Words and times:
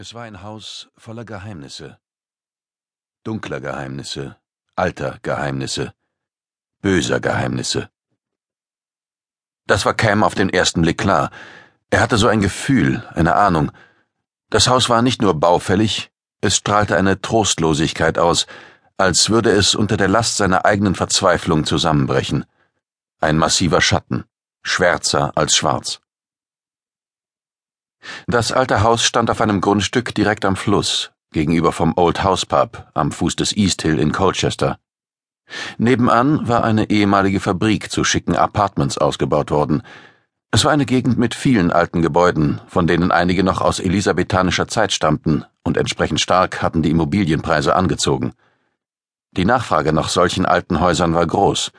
Es 0.00 0.14
war 0.14 0.22
ein 0.22 0.44
Haus 0.44 0.88
voller 0.96 1.24
Geheimnisse. 1.24 1.98
Dunkler 3.24 3.58
Geheimnisse, 3.58 4.36
alter 4.76 5.18
Geheimnisse, 5.22 5.92
böser 6.80 7.18
Geheimnisse. 7.18 7.90
Das 9.66 9.84
war 9.84 9.94
Cam 9.94 10.22
auf 10.22 10.36
den 10.36 10.50
ersten 10.50 10.82
Blick 10.82 10.98
klar. 10.98 11.32
Er 11.90 12.00
hatte 12.00 12.16
so 12.16 12.28
ein 12.28 12.40
Gefühl, 12.40 13.02
eine 13.14 13.34
Ahnung. 13.34 13.72
Das 14.50 14.68
Haus 14.68 14.88
war 14.88 15.02
nicht 15.02 15.20
nur 15.20 15.34
baufällig, 15.34 16.12
es 16.40 16.54
strahlte 16.54 16.96
eine 16.96 17.20
Trostlosigkeit 17.20 18.20
aus, 18.20 18.46
als 18.98 19.30
würde 19.30 19.50
es 19.50 19.74
unter 19.74 19.96
der 19.96 20.06
Last 20.06 20.36
seiner 20.36 20.64
eigenen 20.64 20.94
Verzweiflung 20.94 21.64
zusammenbrechen. 21.64 22.46
Ein 23.18 23.36
massiver 23.36 23.80
Schatten, 23.80 24.26
schwärzer 24.62 25.32
als 25.36 25.56
schwarz. 25.56 26.00
Das 28.26 28.52
alte 28.52 28.82
Haus 28.82 29.04
stand 29.04 29.30
auf 29.30 29.40
einem 29.40 29.60
Grundstück 29.60 30.14
direkt 30.14 30.44
am 30.44 30.56
Fluss, 30.56 31.10
gegenüber 31.32 31.72
vom 31.72 31.94
Old 31.96 32.22
House 32.22 32.46
Pub 32.46 32.86
am 32.94 33.12
Fuß 33.12 33.36
des 33.36 33.56
East 33.56 33.82
Hill 33.82 33.98
in 33.98 34.12
Colchester. 34.12 34.78
Nebenan 35.78 36.46
war 36.46 36.64
eine 36.64 36.90
ehemalige 36.90 37.40
Fabrik 37.40 37.90
zu 37.90 38.04
schicken 38.04 38.36
Apartments 38.36 38.98
ausgebaut 38.98 39.50
worden. 39.50 39.82
Es 40.50 40.64
war 40.64 40.72
eine 40.72 40.86
Gegend 40.86 41.18
mit 41.18 41.34
vielen 41.34 41.70
alten 41.70 42.02
Gebäuden, 42.02 42.60
von 42.66 42.86
denen 42.86 43.12
einige 43.12 43.44
noch 43.44 43.60
aus 43.60 43.80
elisabethanischer 43.80 44.68
Zeit 44.68 44.92
stammten 44.92 45.44
und 45.62 45.76
entsprechend 45.76 46.20
stark 46.20 46.62
hatten 46.62 46.82
die 46.82 46.90
Immobilienpreise 46.90 47.74
angezogen. 47.74 48.32
Die 49.32 49.44
Nachfrage 49.44 49.92
nach 49.92 50.08
solchen 50.08 50.46
alten 50.46 50.80
Häusern 50.80 51.14
war 51.14 51.26
groß, 51.26 51.70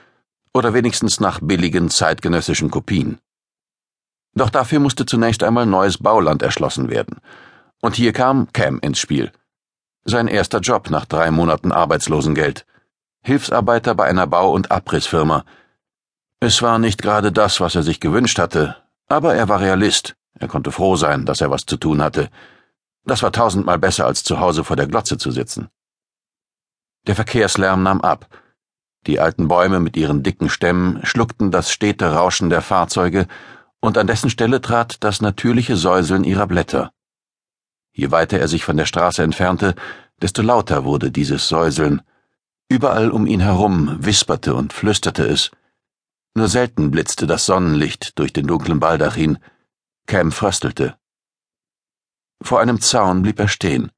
oder 0.54 0.74
wenigstens 0.74 1.20
nach 1.20 1.40
billigen 1.42 1.90
zeitgenössischen 1.90 2.70
Kopien. 2.70 3.20
Doch 4.34 4.50
dafür 4.50 4.80
musste 4.80 5.06
zunächst 5.06 5.44
einmal 5.44 5.66
neues 5.66 5.98
Bauland 5.98 6.42
erschlossen 6.42 6.90
werden. 6.90 7.18
Und 7.82 7.96
hier 7.96 8.14
kam 8.14 8.52
Cam 8.54 8.80
ins 8.80 9.00
Spiel. 9.00 9.32
Sein 10.06 10.28
erster 10.28 10.60
Job 10.60 10.90
nach 10.90 11.06
drei 11.06 11.32
Monaten 11.32 11.72
Arbeitslosengeld. 11.72 12.66
Hilfsarbeiter 13.22 13.96
bei 13.96 14.06
einer 14.06 14.28
Bau- 14.28 14.52
und 14.52 14.72
Abrissfirma. 14.72 15.44
Es 16.40 16.62
war 16.62 16.80
nicht 16.80 17.02
gerade 17.02 17.32
das, 17.32 17.60
was 17.60 17.76
er 17.76 17.84
sich 17.84 18.00
gewünscht 18.00 18.40
hatte, 18.40 18.78
aber 19.08 19.36
er 19.36 19.50
war 19.50 19.60
Realist. 19.60 20.16
Er 20.40 20.48
konnte 20.48 20.72
froh 20.72 20.96
sein, 20.96 21.26
dass 21.26 21.42
er 21.42 21.52
was 21.52 21.66
zu 21.66 21.76
tun 21.78 22.02
hatte. 22.02 22.30
Das 23.04 23.24
war 23.24 23.32
tausendmal 23.32 23.78
besser, 23.78 24.06
als 24.06 24.24
zu 24.24 24.40
Hause 24.40 24.64
vor 24.64 24.76
der 24.76 24.88
Glotze 24.88 25.18
zu 25.18 25.32
sitzen. 25.32 25.70
Der 27.08 27.16
Verkehrslärm 27.16 27.84
nahm 27.84 28.02
ab. 28.02 28.28
Die 29.08 29.20
alten 29.20 29.48
Bäume 29.48 29.80
mit 29.80 29.98
ihren 29.98 30.24
dicken 30.24 30.50
Stämmen 30.50 31.06
schluckten 31.06 31.52
das 31.52 31.72
stete 31.72 32.14
Rauschen 32.14 32.50
der 32.50 32.62
Fahrzeuge 32.62 33.28
und 33.82 33.98
an 33.98 34.08
dessen 34.08 34.30
Stelle 34.30 34.62
trat 34.62 35.04
das 35.04 35.22
natürliche 35.22 35.76
Säuseln 35.76 36.24
ihrer 36.24 36.48
Blätter. 36.48 36.92
Je 37.94 38.12
weiter 38.12 38.40
er 38.40 38.48
sich 38.48 38.64
von 38.64 38.78
der 38.78 38.86
Straße 38.86 39.24
entfernte, 39.24 39.76
desto 40.22 40.42
lauter 40.42 40.84
wurde 40.84 41.12
dieses 41.12 41.48
Säuseln. 41.48 42.02
Überall 42.68 43.10
um 43.10 43.26
ihn 43.26 43.40
herum 43.40 43.98
wisperte 44.00 44.54
und 44.54 44.74
flüsterte 44.74 45.26
es. 45.26 45.52
Nur 46.36 46.48
selten 46.48 46.92
blitzte 46.92 47.26
das 47.26 47.46
Sonnenlicht 47.46 48.18
durch 48.20 48.32
den 48.32 48.48
dunklen 48.48 48.80
Baldachin. 48.80 49.40
Cam 50.06 50.32
fröstelte. 50.32 50.96
Vor 52.42 52.60
einem 52.60 52.80
Zaun 52.80 53.22
blieb 53.22 53.40
er 53.40 53.48
stehen. 53.48 53.92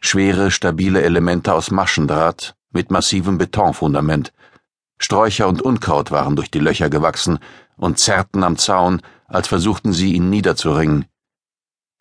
Schwere, 0.00 0.50
stabile 0.50 1.02
Elemente 1.02 1.54
aus 1.54 1.70
Maschendraht 1.70 2.54
mit 2.70 2.90
massivem 2.90 3.38
Betonfundament. 3.38 4.32
Sträucher 4.98 5.48
und 5.48 5.62
Unkraut 5.62 6.10
waren 6.10 6.36
durch 6.36 6.50
die 6.50 6.58
Löcher 6.58 6.90
gewachsen 6.90 7.38
und 7.76 7.98
zerrten 7.98 8.42
am 8.42 8.56
Zaun, 8.58 9.02
als 9.26 9.48
versuchten 9.48 9.92
sie 9.92 10.14
ihn 10.14 10.30
niederzuringen. 10.30 11.06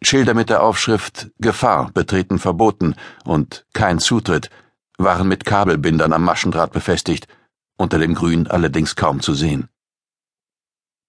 Schilder 0.01 0.33
mit 0.33 0.49
der 0.49 0.63
Aufschrift 0.63 1.31
Gefahr, 1.39 1.91
Betreten 1.91 2.39
verboten 2.39 2.95
und 3.23 3.65
kein 3.73 3.99
Zutritt 3.99 4.49
waren 4.97 5.27
mit 5.27 5.45
Kabelbindern 5.45 6.13
am 6.13 6.23
Maschendraht 6.23 6.71
befestigt, 6.71 7.27
unter 7.77 7.99
dem 7.99 8.13
Grün 8.15 8.47
allerdings 8.47 8.95
kaum 8.95 9.19
zu 9.19 9.33
sehen. 9.33 9.69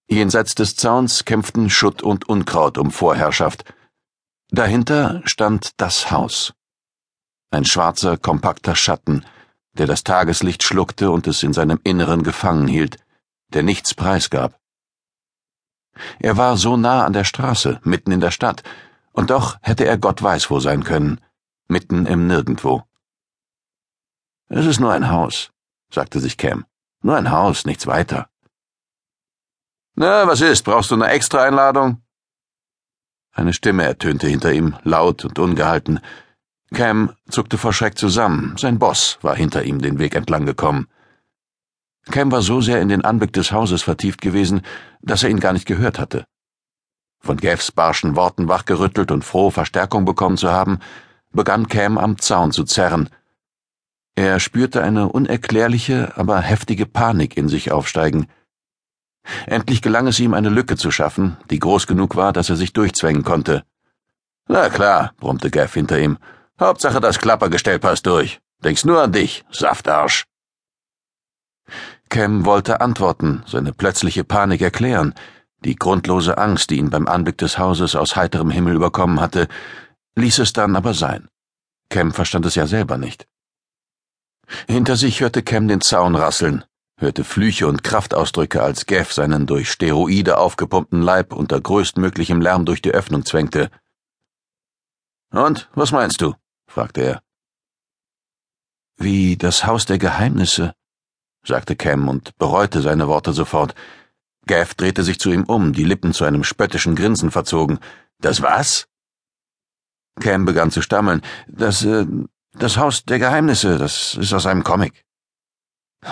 Jenseits 0.08 0.54
des 0.54 0.76
Zauns 0.76 1.24
kämpften 1.24 1.68
Schutt 1.68 2.02
und 2.02 2.28
Unkraut 2.28 2.78
um 2.78 2.90
Vorherrschaft. 2.90 3.64
Dahinter 4.50 5.20
stand 5.24 5.72
das 5.80 6.10
Haus. 6.10 6.54
Ein 7.50 7.64
schwarzer, 7.64 8.16
kompakter 8.16 8.76
Schatten, 8.76 9.24
der 9.72 9.86
das 9.86 10.04
Tageslicht 10.04 10.62
schluckte 10.62 11.10
und 11.10 11.26
es 11.26 11.42
in 11.42 11.52
seinem 11.52 11.80
Inneren 11.82 12.22
gefangen 12.22 12.68
hielt, 12.68 12.98
der 13.48 13.62
nichts 13.62 13.94
preisgab. 13.94 14.58
Er 16.18 16.36
war 16.36 16.56
so 16.56 16.76
nah 16.76 17.04
an 17.04 17.12
der 17.12 17.24
Straße, 17.24 17.80
mitten 17.82 18.12
in 18.12 18.20
der 18.20 18.30
Stadt, 18.30 18.62
und 19.12 19.30
doch 19.30 19.56
hätte 19.62 19.86
er 19.86 19.98
Gott 19.98 20.22
weiß 20.22 20.50
wo 20.50 20.60
sein 20.60 20.84
können, 20.84 21.20
mitten 21.68 22.06
im 22.06 22.26
Nirgendwo. 22.26 22.82
Es 24.48 24.66
ist 24.66 24.78
nur 24.78 24.92
ein 24.92 25.10
Haus, 25.10 25.50
sagte 25.90 26.20
sich 26.20 26.36
Cam. 26.36 26.66
Nur 27.02 27.16
ein 27.16 27.30
Haus, 27.30 27.64
nichts 27.64 27.86
weiter. 27.86 28.28
Na, 29.94 30.26
was 30.26 30.40
ist? 30.40 30.64
Brauchst 30.64 30.90
du 30.90 30.94
eine 30.94 31.08
Extra-Einladung? 31.08 32.02
Eine 33.32 33.52
Stimme 33.52 33.84
ertönte 33.84 34.28
hinter 34.28 34.52
ihm, 34.52 34.76
laut 34.82 35.24
und 35.24 35.38
ungehalten. 35.38 36.00
Cam 36.74 37.14
zuckte 37.28 37.58
vor 37.58 37.72
Schreck 37.72 37.96
zusammen. 37.96 38.56
Sein 38.58 38.78
Boss 38.78 39.18
war 39.22 39.36
hinter 39.36 39.64
ihm 39.64 39.80
den 39.80 39.98
Weg 39.98 40.14
entlang 40.14 40.46
gekommen. 40.46 40.88
Cam 42.10 42.30
war 42.30 42.42
so 42.42 42.60
sehr 42.60 42.80
in 42.80 42.88
den 42.88 43.04
Anblick 43.04 43.32
des 43.32 43.52
Hauses 43.52 43.82
vertieft 43.82 44.20
gewesen, 44.20 44.62
dass 45.02 45.22
er 45.22 45.30
ihn 45.30 45.40
gar 45.40 45.52
nicht 45.52 45.66
gehört 45.66 45.98
hatte. 45.98 46.24
Von 47.20 47.36
Gavs 47.36 47.72
barschen 47.72 48.14
Worten 48.14 48.48
wachgerüttelt 48.48 49.10
und 49.10 49.24
froh, 49.24 49.50
Verstärkung 49.50 50.04
bekommen 50.04 50.36
zu 50.36 50.50
haben, 50.50 50.78
begann 51.32 51.68
Cam 51.68 51.98
am 51.98 52.18
Zaun 52.18 52.52
zu 52.52 52.64
zerren. 52.64 53.10
Er 54.14 54.40
spürte 54.40 54.82
eine 54.82 55.08
unerklärliche, 55.08 56.16
aber 56.16 56.40
heftige 56.40 56.86
Panik 56.86 57.36
in 57.36 57.48
sich 57.48 57.72
aufsteigen. 57.72 58.28
Endlich 59.46 59.82
gelang 59.82 60.06
es 60.06 60.20
ihm, 60.20 60.34
eine 60.34 60.48
Lücke 60.48 60.76
zu 60.76 60.90
schaffen, 60.90 61.36
die 61.50 61.58
groß 61.58 61.86
genug 61.86 62.16
war, 62.16 62.32
dass 62.32 62.48
er 62.48 62.56
sich 62.56 62.72
durchzwängen 62.72 63.24
konnte. 63.24 63.64
Na 64.48 64.68
klar, 64.70 65.12
brummte 65.18 65.50
Gav 65.50 65.74
hinter 65.74 65.98
ihm. 65.98 66.18
Hauptsache 66.58 67.00
das 67.00 67.18
Klappergestell 67.18 67.80
passt 67.80 68.06
durch. 68.06 68.40
Denkst 68.62 68.84
nur 68.84 69.02
an 69.02 69.12
dich, 69.12 69.44
Saftarsch. 69.50 70.24
Cam 72.08 72.44
wollte 72.44 72.80
antworten, 72.80 73.42
seine 73.46 73.72
plötzliche 73.72 74.24
Panik 74.24 74.60
erklären, 74.60 75.14
die 75.64 75.76
grundlose 75.76 76.38
Angst, 76.38 76.70
die 76.70 76.76
ihn 76.76 76.90
beim 76.90 77.08
Anblick 77.08 77.38
des 77.38 77.58
Hauses 77.58 77.96
aus 77.96 78.16
heiterem 78.16 78.50
Himmel 78.50 78.74
überkommen 78.74 79.20
hatte, 79.20 79.48
ließ 80.14 80.38
es 80.38 80.52
dann 80.52 80.76
aber 80.76 80.94
sein. 80.94 81.28
Cam 81.88 82.12
verstand 82.12 82.46
es 82.46 82.54
ja 82.54 82.66
selber 82.66 82.98
nicht. 82.98 83.26
Hinter 84.68 84.96
sich 84.96 85.20
hörte 85.20 85.42
Cam 85.42 85.68
den 85.68 85.80
Zaun 85.80 86.14
rasseln, 86.14 86.64
hörte 86.98 87.24
Flüche 87.24 87.66
und 87.66 87.82
Kraftausdrücke, 87.82 88.62
als 88.62 88.86
Gav 88.86 89.12
seinen 89.12 89.46
durch 89.46 89.70
Steroide 89.70 90.38
aufgepumpten 90.38 91.02
Leib 91.02 91.32
unter 91.32 91.60
größtmöglichem 91.60 92.40
Lärm 92.40 92.64
durch 92.64 92.80
die 92.80 92.92
Öffnung 92.92 93.24
zwängte. 93.24 93.70
Und, 95.30 95.68
was 95.74 95.92
meinst 95.92 96.20
du? 96.20 96.34
fragte 96.68 97.02
er. 97.02 97.22
Wie 98.96 99.36
das 99.36 99.66
Haus 99.66 99.84
der 99.84 99.98
Geheimnisse, 99.98 100.74
sagte 101.46 101.76
Cam 101.76 102.08
und 102.08 102.36
bereute 102.38 102.80
seine 102.82 103.08
Worte 103.08 103.32
sofort. 103.32 103.74
Gav 104.46 104.74
drehte 104.74 105.02
sich 105.02 105.18
zu 105.18 105.30
ihm 105.30 105.44
um, 105.44 105.72
die 105.72 105.84
Lippen 105.84 106.12
zu 106.12 106.24
einem 106.24 106.44
spöttischen 106.44 106.94
Grinsen 106.94 107.30
verzogen. 107.30 107.78
Das 108.20 108.42
was? 108.42 108.88
Cam 110.20 110.44
begann 110.44 110.70
zu 110.70 110.82
stammeln. 110.82 111.22
Das, 111.48 111.84
äh, 111.84 112.06
das 112.52 112.76
Haus 112.76 113.04
der 113.04 113.18
Geheimnisse, 113.18 113.78
das 113.78 114.14
ist 114.14 114.32
aus 114.32 114.46
einem 114.46 114.64
Comic. 114.64 115.04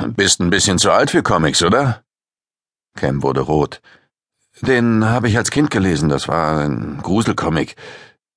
Bist 0.08 0.40
ein 0.40 0.50
bisschen 0.50 0.78
zu 0.78 0.90
alt 0.90 1.10
für 1.10 1.22
Comics, 1.22 1.62
oder? 1.62 2.02
Cam 2.96 3.22
wurde 3.22 3.40
rot. 3.40 3.80
Den 4.60 5.04
habe 5.04 5.28
ich 5.28 5.36
als 5.36 5.50
Kind 5.50 5.70
gelesen, 5.70 6.08
das 6.08 6.28
war 6.28 6.60
ein 6.60 7.00
Gruselcomic. 7.02 7.76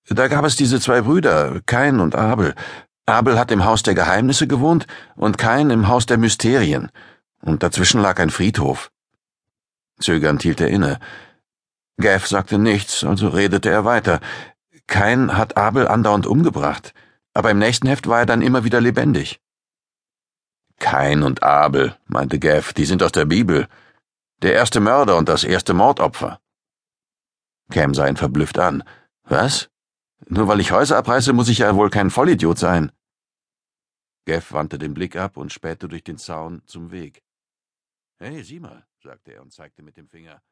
Da 0.10 0.28
gab 0.28 0.46
es 0.46 0.56
diese 0.56 0.80
zwei 0.80 1.02
Brüder, 1.02 1.62
Kain 1.66 2.00
und 2.00 2.16
Abel. 2.16 2.56
Abel 3.10 3.40
hat 3.40 3.52
im 3.52 3.64
Haus 3.64 3.84
der 3.84 3.96
Geheimnisse 3.96 4.48
gewohnt 4.48 4.86
und 5.16 5.38
Kain 5.38 5.70
im 5.70 5.88
Haus 5.88 6.06
der 6.06 6.18
Mysterien. 6.18 6.92
Und 7.42 7.64
dazwischen 7.64 8.02
lag 8.02 8.20
ein 8.20 8.30
Friedhof. 8.30 8.92
Zögernd 10.00 10.44
hielt 10.44 10.60
er 10.60 10.68
inne. 10.68 11.00
Gav 11.98 12.28
sagte 12.28 12.58
nichts, 12.58 13.06
also 13.06 13.30
redete 13.30 13.70
er 13.70 13.86
weiter. 13.86 14.20
Kain 14.88 15.38
hat 15.38 15.56
Abel 15.56 15.88
andauernd 15.88 16.28
umgebracht, 16.28 16.94
aber 17.34 17.50
im 17.52 17.60
nächsten 17.60 17.88
Heft 17.88 18.08
war 18.08 18.20
er 18.20 18.26
dann 18.26 18.42
immer 18.42 18.66
wieder 18.66 18.82
lebendig. 18.82 19.40
Kain 20.78 21.24
und 21.24 21.44
Abel, 21.44 21.96
meinte 22.08 22.40
Gav, 22.40 22.74
die 22.74 22.86
sind 22.86 23.02
aus 23.02 23.14
der 23.14 23.26
Bibel. 23.26 23.68
Der 24.42 24.54
erste 24.54 24.82
Mörder 24.82 25.16
und 25.16 25.30
das 25.30 25.46
erste 25.46 25.74
Mordopfer. 25.74 26.40
Cam 27.72 27.94
sah 27.94 28.08
ihn 28.08 28.18
verblüfft 28.18 28.60
an. 28.60 28.84
Was? 29.24 29.70
Nur 30.28 30.48
weil 30.48 30.60
ich 30.60 30.72
Häuser 30.72 30.98
abreiße, 30.98 31.32
muss 31.32 31.50
ich 31.50 31.60
ja 31.60 31.76
wohl 31.76 31.90
kein 31.90 32.10
Vollidiot 32.10 32.60
sein. 32.60 32.92
Gav 34.28 34.52
wandte 34.52 34.78
den 34.78 34.94
Blick 34.94 35.16
ab 35.16 35.38
und 35.38 35.54
spähte 35.54 35.88
durch 35.88 36.04
den 36.04 36.18
Zaun 36.18 36.62
zum 36.66 36.92
Weg. 36.92 37.24
Hey, 38.20 38.44
sieh 38.44 38.60
mal, 38.60 38.86
sagte 39.02 39.32
er 39.32 39.42
und 39.42 39.54
zeigte 39.54 39.82
mit 39.84 39.96
dem 39.96 40.10
Finger. 40.10 40.44